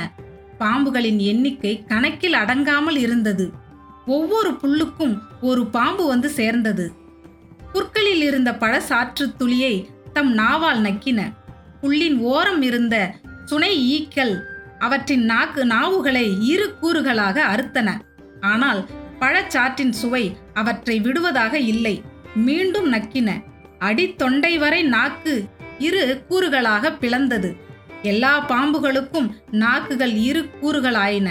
பாம்புகளின் 0.60 1.18
எண்ணிக்கை 1.18 1.84
கணக்கில் 1.88 2.34
அடங்காமல் 2.34 2.98
இருந்தது. 2.98 3.52
ஒவ்வொரு 4.06 4.52
புல்லுக்கும் 4.52 5.20
ஒரு 5.42 5.66
பாம்பு 5.66 6.08
வந்து 6.08 6.30
சேர்ந்தது. 6.30 6.92
புற்களில் 7.74 8.22
இருந்த 8.22 8.52
பழசாற்று 8.52 9.36
துளியை 9.38 9.90
தம் 10.14 10.38
நாவால் 10.38 10.82
நக்கின. 10.82 11.34
புல்லின் 11.82 12.18
ஓரம் 12.18 12.62
இருந்த 12.62 13.16
சுனை 13.46 13.74
ஈக்கள் 13.96 14.44
அவற்றின் 14.80 15.26
நாக்கு 15.26 15.66
நாவுகளை 15.66 16.38
இரு 16.40 16.76
கூறுகளாக 16.82 17.42
அறுத்தன. 17.56 17.90
ஆனால் 18.40 18.86
பழச்சாற்றின் 19.20 19.90
சுவை 19.90 20.38
அவற்றை 20.54 21.00
விடுவதாக 21.00 21.60
இல்லை. 21.60 22.02
மீண்டும் 22.36 22.94
நக்கின. 22.94 23.44
அடித்தொண்டை 23.80 24.58
வரை 24.58 24.84
நாக்கு 24.84 25.46
இரு 25.80 26.24
கூறுகளாக 26.30 26.90
பிளந்தது. 26.90 27.56
எல்லா 28.02 28.46
பாம்புகளுக்கும் 28.50 29.30
நாக்குகள் 29.52 30.14
இரு 30.14 30.50
கூறுகளாயின. 30.62 31.30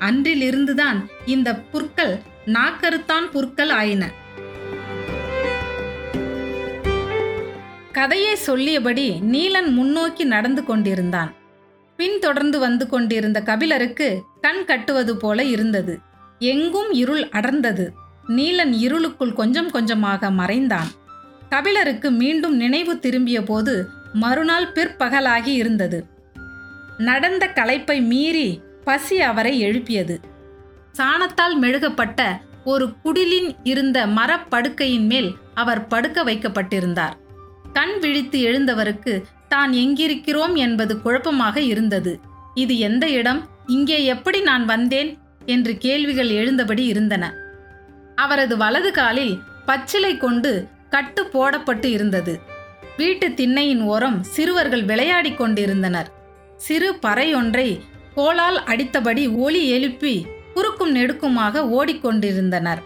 அன்றிலிருந்துதான் 0.00 1.04
இந்த 1.26 1.54
புற்கள் 1.56 2.20
நாக்கருத்தான் 2.46 3.30
புற்கள் 3.32 3.68
ஆயின. 3.68 4.10
கதையை 7.92 8.34
சொல்லியபடி 8.34 9.20
நீலன் 9.20 9.70
முன்னோக்கி 9.70 10.24
நடந்து 10.24 10.64
கொண்டிருந்தான். 10.64 11.34
பின்தொடர்ந்து 11.96 12.58
வந்து 12.58 12.88
கொண்டிருந்த 12.88 13.40
கபிலருக்கு 13.40 14.22
கண் 14.40 14.64
கட்டுவது 14.64 15.16
போல 15.16 15.44
இருந்தது. 15.44 15.98
எங்கும் 16.38 16.92
இருள் 16.92 17.28
அடர்ந்தது. 17.28 17.90
நீலன் 18.28 18.72
இருளுக்குள் 18.72 19.32
கொஞ்சம் 19.32 19.70
கொஞ்சமாக 19.70 20.30
மறைந்தான். 20.30 20.86
கபிலருக்கு 21.48 22.10
மீண்டும் 22.10 22.56
நினைவு 22.56 22.98
திரும்பிய 22.98 23.42
போது 23.42 23.88
மறுநாள் 24.12 24.72
பிற்பகலாகி 24.72 25.46
இருந்தது. 25.46 26.06
நடந்த 26.98 27.46
களைப்பை 27.46 28.00
மீறி 28.00 28.60
பசி 28.84 29.20
அவரை 29.20 29.60
எழுப்பியது. 29.60 30.20
சாணத்தால் 30.98 31.56
மெழுகப்பட்ட 31.60 32.22
ஒரு 32.64 32.92
குடிலின் 33.04 33.56
இருந்த 33.62 34.06
மரப்படுக்கையின் 34.06 35.06
மேல் 35.06 35.34
அவர் 35.54 35.86
படுக்க 35.86 36.24
வைக்கப்பட்டிருந்தார். 36.24 37.12
கண் 37.72 37.98
விழித்து 38.00 38.40
எழுந்தவருக்கு 38.40 39.22
தான் 39.48 39.72
எங்கிருக்கிறோம் 39.72 40.54
என்பது 40.54 41.00
குழப்பமாக 41.00 41.60
இருந்தது. 41.60 42.20
இது 42.54 42.78
எந்த 42.78 43.08
இடம்? 43.08 43.48
இங்கே 43.66 44.04
எப்படி 44.04 44.40
நான் 44.40 44.64
வந்தேன்? 44.64 45.18
என்று 45.46 45.78
கேள்விகள் 45.78 46.28
எழுந்தபடி 46.28 46.84
இருந்தன. 46.84 47.32
அவரது 48.14 48.56
வலது 48.56 48.92
காலில் 48.92 49.38
பச்சிலை 49.66 50.16
கொண்டு 50.16 50.68
கட்டு 50.90 51.22
போடப்பட்டு 51.24 51.84
இருந்தது. 51.84 52.40
வீட்டு 52.96 53.26
திண்ணையின் 53.28 53.82
ஓரம் 53.82 54.22
சிறுவர்கள் 54.22 54.84
விளையாடிக் 54.84 55.38
கொண்டிருந்தனர். 55.38 56.10
சிறு 56.56 56.98
பறையொன்றை 57.02 57.80
கோலால் 58.14 58.58
அடித்தபடி 58.64 59.36
ஒலி 59.36 59.68
எழுப்பி 59.68 60.26
குறுக்கும் 60.54 60.94
நெடுக்குமாக 60.94 61.64
ஓடிக்கொண்டிருந்தனர் 61.68 62.82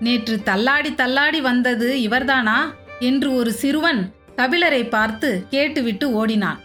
நேற்று 0.00 0.42
தள்ளாடி 0.42 0.94
தள்ளாடி 0.94 1.40
வந்தது 1.40 1.96
இவர்தானா? 1.96 2.58
என்று 3.00 3.34
ஒரு 3.34 3.52
சிறுவன் 3.52 4.14
கபிலரை 4.36 4.88
பார்த்து 4.88 5.46
கேட்டுவிட்டு 5.50 6.10
ஓடினான். 6.10 6.60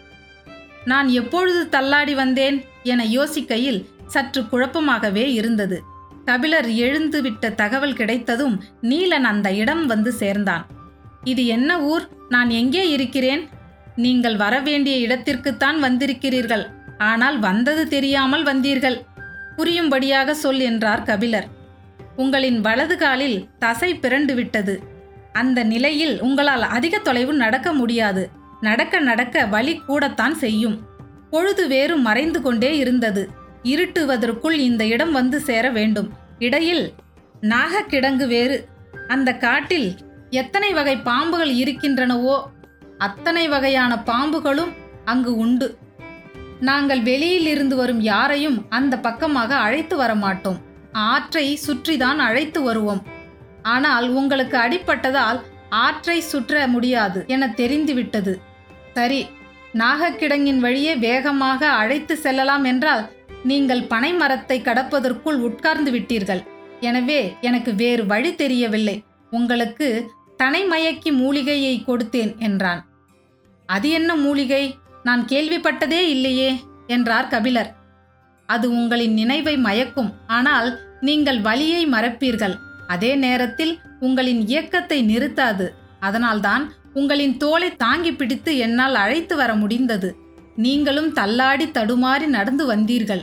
நான் 0.84 1.08
எப்பொழுது 1.08 1.68
தள்ளாடி 1.68 2.14
வந்தேன்? 2.14 2.64
என 2.82 3.04
யோசிக்கையில் 3.04 3.86
சற்று 4.06 4.42
குழப்பமாகவே 4.42 5.24
இருந்தது. 5.32 5.82
கபிலர் 6.24 6.68
எழுந்துவிட்ட 6.68 7.54
தகவல் 7.54 7.92
கிடைத்ததும் 7.92 8.64
நீலன் 8.82 9.22
அந்த 9.22 9.52
இடம் 9.52 9.86
வந்து 9.86 10.12
சேர்ந்தான். 10.12 10.66
இது 11.24 11.46
என்ன 11.46 11.80
ஊர்? 11.80 12.08
நான் 12.28 12.50
எங்கே 12.50 12.88
இருக்கிறேன்? 12.88 13.48
நீங்கள் 13.96 14.36
வரவேண்டிய 14.36 14.96
இடத்திற்குத்தான் 15.06 15.78
வந்திருக்கிறீர்கள். 15.78 16.66
ஆனால் 16.98 17.38
வந்தது 17.38 17.88
தெரியாமல் 17.88 18.44
வந்தீர்கள். 18.44 18.98
புரியும்படியாக 19.56 20.34
சொல் 20.34 20.60
என்றார் 20.60 21.02
கபிலர். 21.02 21.48
உங்களின் 22.16 22.60
வலது 22.60 22.96
காலில் 22.96 23.48
தசை 23.58 23.94
பிறண்டு 23.94 24.34
விட்டது. 24.34 24.74
அந்த 25.32 25.64
நிலையில் 25.64 26.20
உங்களால் 26.20 26.62
அதிக 26.62 26.98
தொலைவு 26.98 27.32
நடக்க 27.34 27.72
முடியாது. 27.72 28.30
நடக்க 28.60 29.00
நடக்க 29.00 29.46
வழி 29.46 29.76
கூடத்தான் 29.76 30.34
செய்யும். 30.34 30.80
பொழுது 31.30 31.68
வேறு 31.68 31.96
மறைந்து 31.96 32.42
கொண்டே 32.42 32.76
இருந்தது. 32.76 33.30
இருட்டுவதற்குள் 33.62 34.58
இந்த 34.58 34.86
இடம் 34.86 35.12
வந்து 35.12 35.40
சேர 35.40 35.70
வேண்டும். 35.70 36.12
இடையில் 36.38 36.92
நாகக்கிடங்கு 37.40 38.26
வேறு. 38.26 38.68
அந்த 39.08 39.36
காட்டில் 39.36 39.96
எத்தனை 40.30 40.72
வகை 40.72 40.96
பாம்புகள் 40.96 41.52
இருக்கின்றனவோ 41.54 42.42
அத்தனை 42.98 43.48
வகையான 43.48 43.94
பாம்புகளும் 43.94 44.72
அங்கு 45.04 45.36
உண்டு. 45.36 45.78
நாங்கள் 46.60 47.02
வெளியில் 47.02 47.46
இருந்து 47.46 47.76
வரும் 47.76 48.00
யாரையும் 48.00 48.66
அந்த 48.68 48.98
பக்கமாக 48.98 49.56
அழைத்து 49.56 49.96
வர 49.96 50.14
மாட்டோம் 50.14 50.58
ஆற்றை 50.92 51.58
சுற்றிதான் 51.66 52.16
அழைத்து 52.16 52.62
வருவோம். 52.62 53.18
ஆனால் 53.62 54.06
உங்களுக்கு 54.20 54.56
அடிப்பட்டதால் 54.58 55.40
ஆற்றை 55.84 56.18
சுற்ற 56.20 56.66
முடியாது 56.66 57.20
என 57.26 57.48
தெரிந்துவிட்டது. 57.60 58.32
சரி 58.94 59.20
நாகக்கிடங்கின் 59.74 60.58
வழியே 60.58 60.94
வேகமாக 61.06 61.68
அழைத்து 61.80 62.14
செல்லலாம் 62.16 62.64
என்றால் 62.64 63.04
நீங்கள் 63.44 63.82
பனை 63.82 64.10
மரத்தை 64.12 64.56
கடப்பதற்குள் 64.60 65.38
உட்கார்ந்து 65.48 65.90
விட்டீர்கள். 65.90 66.42
எனவே 66.80 67.20
எனக்கு 67.40 67.70
வேறு 67.74 68.02
வழி 68.06 68.30
தெரியவில்லை. 68.34 68.96
உங்களுக்கு 69.30 69.88
தனைமயக்கி 70.42 71.10
மூலிகையை 71.12 71.74
கொடுத்தேன் 71.86 72.32
என்றான். 72.38 72.80
அது 73.68 73.88
என்ன 73.90 74.10
மூலிகை? 74.16 74.64
நான் 75.02 75.22
கேள்விப்பட்டதே 75.24 76.00
இல்லையே 76.14 76.50
என்றார் 76.86 77.28
கபிலர். 77.28 77.70
அது 78.48 78.66
உங்களின் 78.70 79.14
நினைவை 79.14 79.54
மயக்கும். 79.58 80.10
ஆனால் 80.26 80.68
நீங்கள் 81.00 81.40
வழியை 81.40 81.82
மறப்பீர்கள். 81.86 82.56
அதே 82.94 83.12
நேரத்தில் 83.24 83.74
உங்களின் 84.06 84.40
இயக்கத்தை 84.50 84.98
நிறுத்தாது. 85.10 85.66
அதனால்தான் 86.06 86.64
உங்களின் 87.00 87.34
தோலை 87.42 87.68
தாங்கி 87.82 88.12
பிடித்து 88.12 88.52
என்னால் 88.66 88.96
அழைத்து 89.02 89.34
வர 89.40 89.50
முடிந்தது. 89.62 90.08
நீங்களும் 90.64 91.10
தள்ளாடி 91.18 91.66
தடுமாறி 91.76 92.26
நடந்து 92.36 92.64
வந்தீர்கள். 92.72 93.22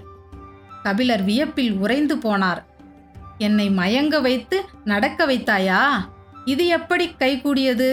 கபிலர் 0.83 1.23
வியப்பில் 1.29 1.73
உறைந்து 1.83 2.15
போனார். 2.25 2.61
என்னை 3.37 3.65
மயங்க 3.79 4.15
வைத்து 4.27 4.57
நடக்க 4.91 5.19
வைத்தாயா? 5.31 5.81
இது 6.53 6.63
எப்படி 6.77 7.05
கைகூடியது 7.21 7.89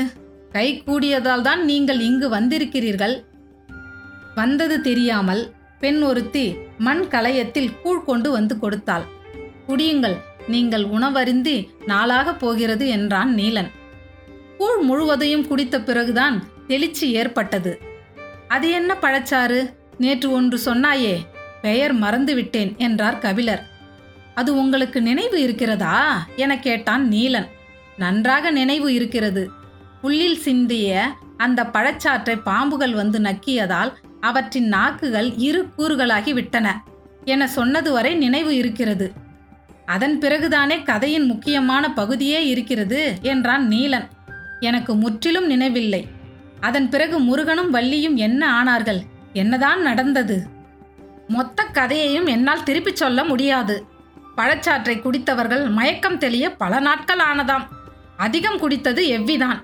கைகூடியதால் 0.54 1.44
தான் 1.48 1.62
நீங்கள் 1.70 2.00
இங்கு 2.08 2.26
வந்திருக்கிறீர்கள். 2.34 3.14
வந்தது 4.34 4.76
தெரியாமல் 4.88 5.42
பெண் 5.82 6.00
ஒருத்தி 6.08 6.44
மண் 6.86 7.02
கலயத்தில் 7.14 7.74
கூழ் 7.82 8.04
கொண்டு 8.08 8.28
வந்து 8.36 8.54
கொடுத்தாள். 8.62 9.04
குடியுங்கள் 9.66 10.16
நீங்கள் 10.48 10.84
உணவருந்தி 10.84 11.68
நாளாக 11.86 12.34
போகிறது 12.34 12.88
என்றான் 12.88 13.34
நீலன். 13.34 13.70
கூழ் 14.58 14.80
முழுவதையும் 14.80 15.46
குடித்த 15.46 15.80
பிறகுதான் 15.80 16.42
தெளிச்சி 16.68 17.00
ஏற்பட்டது. 17.00 17.80
அது 18.48 18.70
என்ன 18.70 18.96
பழச்சாறு? 19.00 19.74
நேற்று 19.98 20.30
ஒன்று 20.30 20.60
சொன்னாயே 20.64 21.16
பெயர் 21.62 21.94
மறந்துவிட்டேன் 21.94 22.76
என்றார் 22.76 23.18
கபிலர். 23.18 23.66
அது 24.34 24.56
உங்களுக்கு 24.56 25.02
நினைவு 25.02 25.42
இருக்கிறதா? 25.42 26.26
என 26.36 26.58
கேட்டான் 26.58 27.08
நீலன். 27.08 27.46
நன்றாக 27.98 28.50
நினைவு 28.50 28.94
இருக்கிறது. 28.94 29.50
புல்லில் 30.02 30.38
சிந்திய 30.38 31.16
அந்த 31.36 31.62
பழச்சாற்றை 31.62 32.40
பாம்புகள் 32.44 32.92
வந்து 32.92 33.18
நக்கியதால் 33.18 33.92
அவற்றின் 34.20 34.68
நாக்குகள் 34.68 35.34
இரு 35.36 35.68
கூறுகளாகி 35.78 36.32
விட்டன 36.32 36.82
என 37.24 37.48
சொன்னது 37.48 37.92
வரை 37.92 38.14
நினைவு 38.14 38.56
இருக்கிறது. 38.56 39.12
அதன் 39.86 40.18
பிறகுதானே 40.18 40.82
கதையின் 40.82 41.26
முக்கியமான 41.26 41.92
பகுதியே 41.92 42.46
இருக்கிறது 42.46 43.14
என்றான் 43.22 43.68
நீலன். 43.68 44.08
எனக்கு 44.60 44.94
முற்றிலும் 44.94 45.46
நினைவில்லை. 45.46 46.06
அதன் 46.60 46.88
பிறகு 46.88 47.18
முருகனும் 47.18 47.74
வள்ளியும் 47.74 48.14
என்ன 48.14 48.62
ஆனார்கள்? 48.62 49.00
என்னதான் 49.32 49.82
நடந்தது? 49.82 50.46
மொத்த 51.28 51.62
கதையையும் 51.62 52.26
என்னால் 52.26 52.62
திருப்பிச் 52.62 52.96
சொல்ல 52.96 53.24
முடியாது. 53.24 53.86
பழச்சாற்றை 54.36 55.00
குடித்தவர்கள் 55.00 55.70
மயக்கம் 55.70 56.18
தெளிய 56.18 56.54
பல 56.54 56.80
நாட்கள் 56.80 57.18
ஆனதாம். 57.18 57.66
அதிகம் 58.16 58.58
குடித்தது 58.58 59.02
எவ்விதான்? 59.10 59.60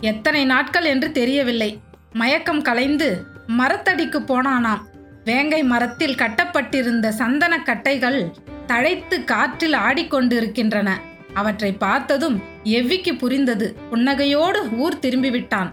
எத்தனை 0.00 0.44
நாட்கள் 0.44 0.84
என்று 0.84 1.12
தெரியவில்லை. 1.12 1.80
மயக்கம் 2.12 2.62
கலைந்து 2.62 3.24
மரத்தடிக்கு 3.58 4.20
போனானாம். 4.20 4.80
வேங்கை 5.24 5.62
மரத்தில் 5.62 6.14
கட்டப்பட்டிருந்த 6.14 7.12
சந்தன 7.12 7.58
கட்டைகள் 7.58 8.32
தழைத்து 8.68 9.24
காற்றில் 9.24 9.72
ஆடிக்கொண்டிருக்கின்றன. 9.72 10.90
அவற்றை 11.34 11.72
பார்த்ததும் 11.72 12.42
எவ்விக்கு 12.64 13.18
புரிந்தது? 13.18 13.76
புன்னகையோடு 13.92 14.76
ஊர் 14.76 14.98
திரும்பிவிட்டான். 15.02 15.70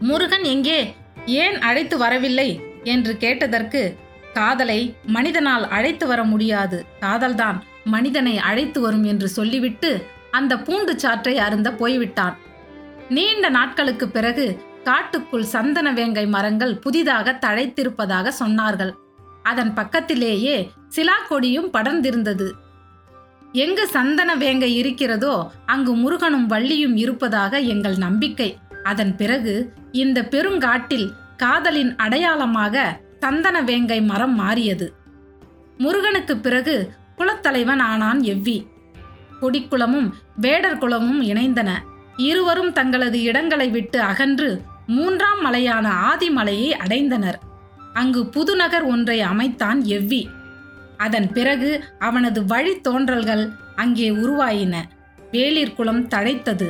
முருகன் 0.00 0.42
எங்கே? 0.42 0.94
ஏன் 1.26 1.60
அழைத்து 1.60 1.98
வரவில்லை? 1.98 2.48
என்று 2.84 3.16
கேட்டதற்கு 3.16 3.96
காதலை 4.32 4.94
மனிதனால் 5.06 5.68
அழைத்து 5.68 6.06
வர 6.06 6.24
முடியாது. 6.24 6.86
காதல்தான் 7.00 7.62
மனிதனை 7.84 8.38
அழைத்து 8.38 8.80
வரும் 8.80 9.04
என்று 9.04 9.28
சொல்லிவிட்டு 9.28 9.90
அந்த 10.30 10.58
பூண்டு 10.58 10.92
சாற்றை 11.02 11.34
அருந்த 11.34 11.72
போய்விட்டான். 11.72 12.36
நீண்ட 13.08 13.48
நாட்களுக்கு 13.48 14.08
பிறகு 14.08 14.46
காட்டுக்குள் 14.84 15.44
சந்தன 15.44 15.92
வேங்கை 15.92 16.26
மரங்கள் 16.26 16.78
புதிதாக 16.78 17.38
தழைத்திருப்பதாக 17.40 18.32
சொன்னார்கள். 18.40 18.92
அதன் 19.44 19.72
பக்கத்திலேயே 19.74 20.56
சிலா 20.88 21.16
கொடியும் 21.28 21.70
படர்ந்திருந்தது. 21.72 22.48
எங்கு 23.52 23.84
சந்தன 23.88 24.30
வேங்கை 24.34 24.76
இருக்கிறதோ 24.76 25.34
அங்கு 25.66 25.92
முருகனும் 25.94 26.50
வள்ளியும் 26.50 26.96
இருப்பதாக 26.96 27.58
எங்கள் 27.74 27.96
நம்பிக்கை. 27.96 28.58
அதன் 28.82 29.16
பிறகு 29.16 29.54
இந்த 29.92 30.18
பெருங்காட்டில் 30.22 31.06
காதலின் 31.36 31.96
அடையாளமாக 31.96 33.00
சந்தன 33.20 33.62
வேங்கை 33.62 34.00
மரம் 34.02 34.34
மாறியது. 34.34 34.86
முருகனுக்கு 35.78 36.36
பிறகு 36.36 36.76
குலத்தலைவன் 37.18 37.82
ஆனான் 37.82 38.20
எவ்வி. 38.20 38.58
கொடிக்குளமும் 39.40 40.08
வேடர் 40.36 40.78
குளமும் 40.78 41.22
இணைந்தன. 41.22 41.70
இருவரும் 42.16 42.72
தங்களது 42.72 43.22
இடங்களை 43.22 43.68
விட்டு 43.68 44.00
அகன்று 44.00 44.50
மூன்றாம் 44.86 45.40
மலையான 45.40 45.86
ஆதிமலையை 46.10 46.70
அடைந்தனர். 46.84 47.38
அங்கு 47.94 48.26
புதுநகர் 48.26 48.82
ஒன்றை 48.82 49.20
அமைத்தான் 49.20 49.82
எவ்வி. 49.82 50.26
அதன் 50.96 51.32
பிறகு 51.32 51.84
அவனது 51.98 52.42
வழித்தோன்றல்கள் 52.42 53.52
அங்கே 53.76 54.10
உருவாயின. 54.10 54.82
வேளிர்குளம் 55.32 56.06
தழைத்தது. 56.08 56.68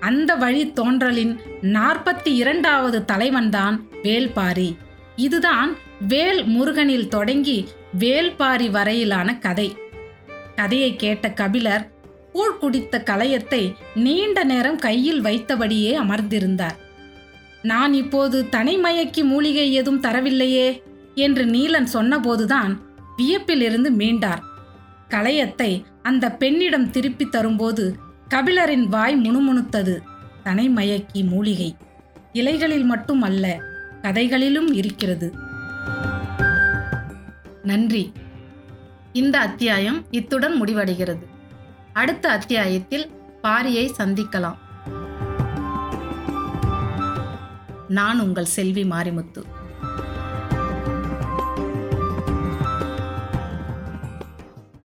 அந்த 0.00 0.36
வழித்தோன்றலின் 0.36 1.38
நாற்பத்தி 1.62 2.34
இரண்டாவது 2.34 3.04
தலைவன்தான் 3.04 3.82
வேல்பாரி. 4.02 4.76
இதுதான் 5.16 5.76
வேல் 6.08 6.44
முருகனில் 6.44 7.08
தொடங்கி 7.08 7.68
வேல்பாரி 7.98 8.70
வரையிலான 8.70 9.38
கதை. 9.38 9.76
கதையை 10.56 10.96
கேட்ட 10.96 11.30
கபிலர் 11.30 11.90
கூழ் 12.32 12.56
குடித்த 12.56 13.02
கலையத்தை 13.06 13.74
நீண்ட 13.94 14.44
நேரம் 14.44 14.78
கையில் 14.78 15.22
வைத்தபடியே 15.22 15.96
அமர்ந்திருந்தார். 15.96 16.78
நான் 17.62 17.94
இப்போது 17.94 18.46
தனிமயக்கி 18.50 19.24
மூலிகை 19.24 19.72
ஏதும் 19.72 20.02
தரவில்லையே 20.02 20.82
என்று 21.14 21.44
நீலன் 21.44 21.86
சொன்னபோதுதான் 21.92 22.76
வியப்பிலிருந்து 23.18 23.90
மீண்டார். 23.90 24.38
கலையத்தை 25.08 25.84
அந்த 26.02 26.30
பெண்ணிடம் 26.32 26.90
திருப்பி 26.90 27.24
தரும்போது 27.24 27.96
கபிலரின் 28.34 28.84
வாய் 28.84 29.16
முணுமுணுத்தது. 29.16 29.98
தனைமயக்கி 30.44 31.28
மூலிகை. 31.28 31.76
இலைகளில் 32.32 32.84
மட்டும் 32.84 33.22
அல்ல 33.22 33.60
கதைகளிலும் 34.02 34.72
இருக்கிறது. 34.72 35.32
நன்றி. 37.62 38.12
இந்த 39.12 39.38
அத்தியாயம் 39.38 40.04
இத்துடன் 40.10 40.62
முடிவடைகிறது. 40.62 41.26
அடுத்த 41.92 42.30
அத்தியாயத்தில் 42.30 43.10
பாரியை 43.42 43.90
சந்திக்கலாம். 43.98 44.56
நான் 47.88 48.20
உங்கள் 48.20 48.44
செல்வி 48.44 48.84
மாரிமுத்து. 48.84 49.42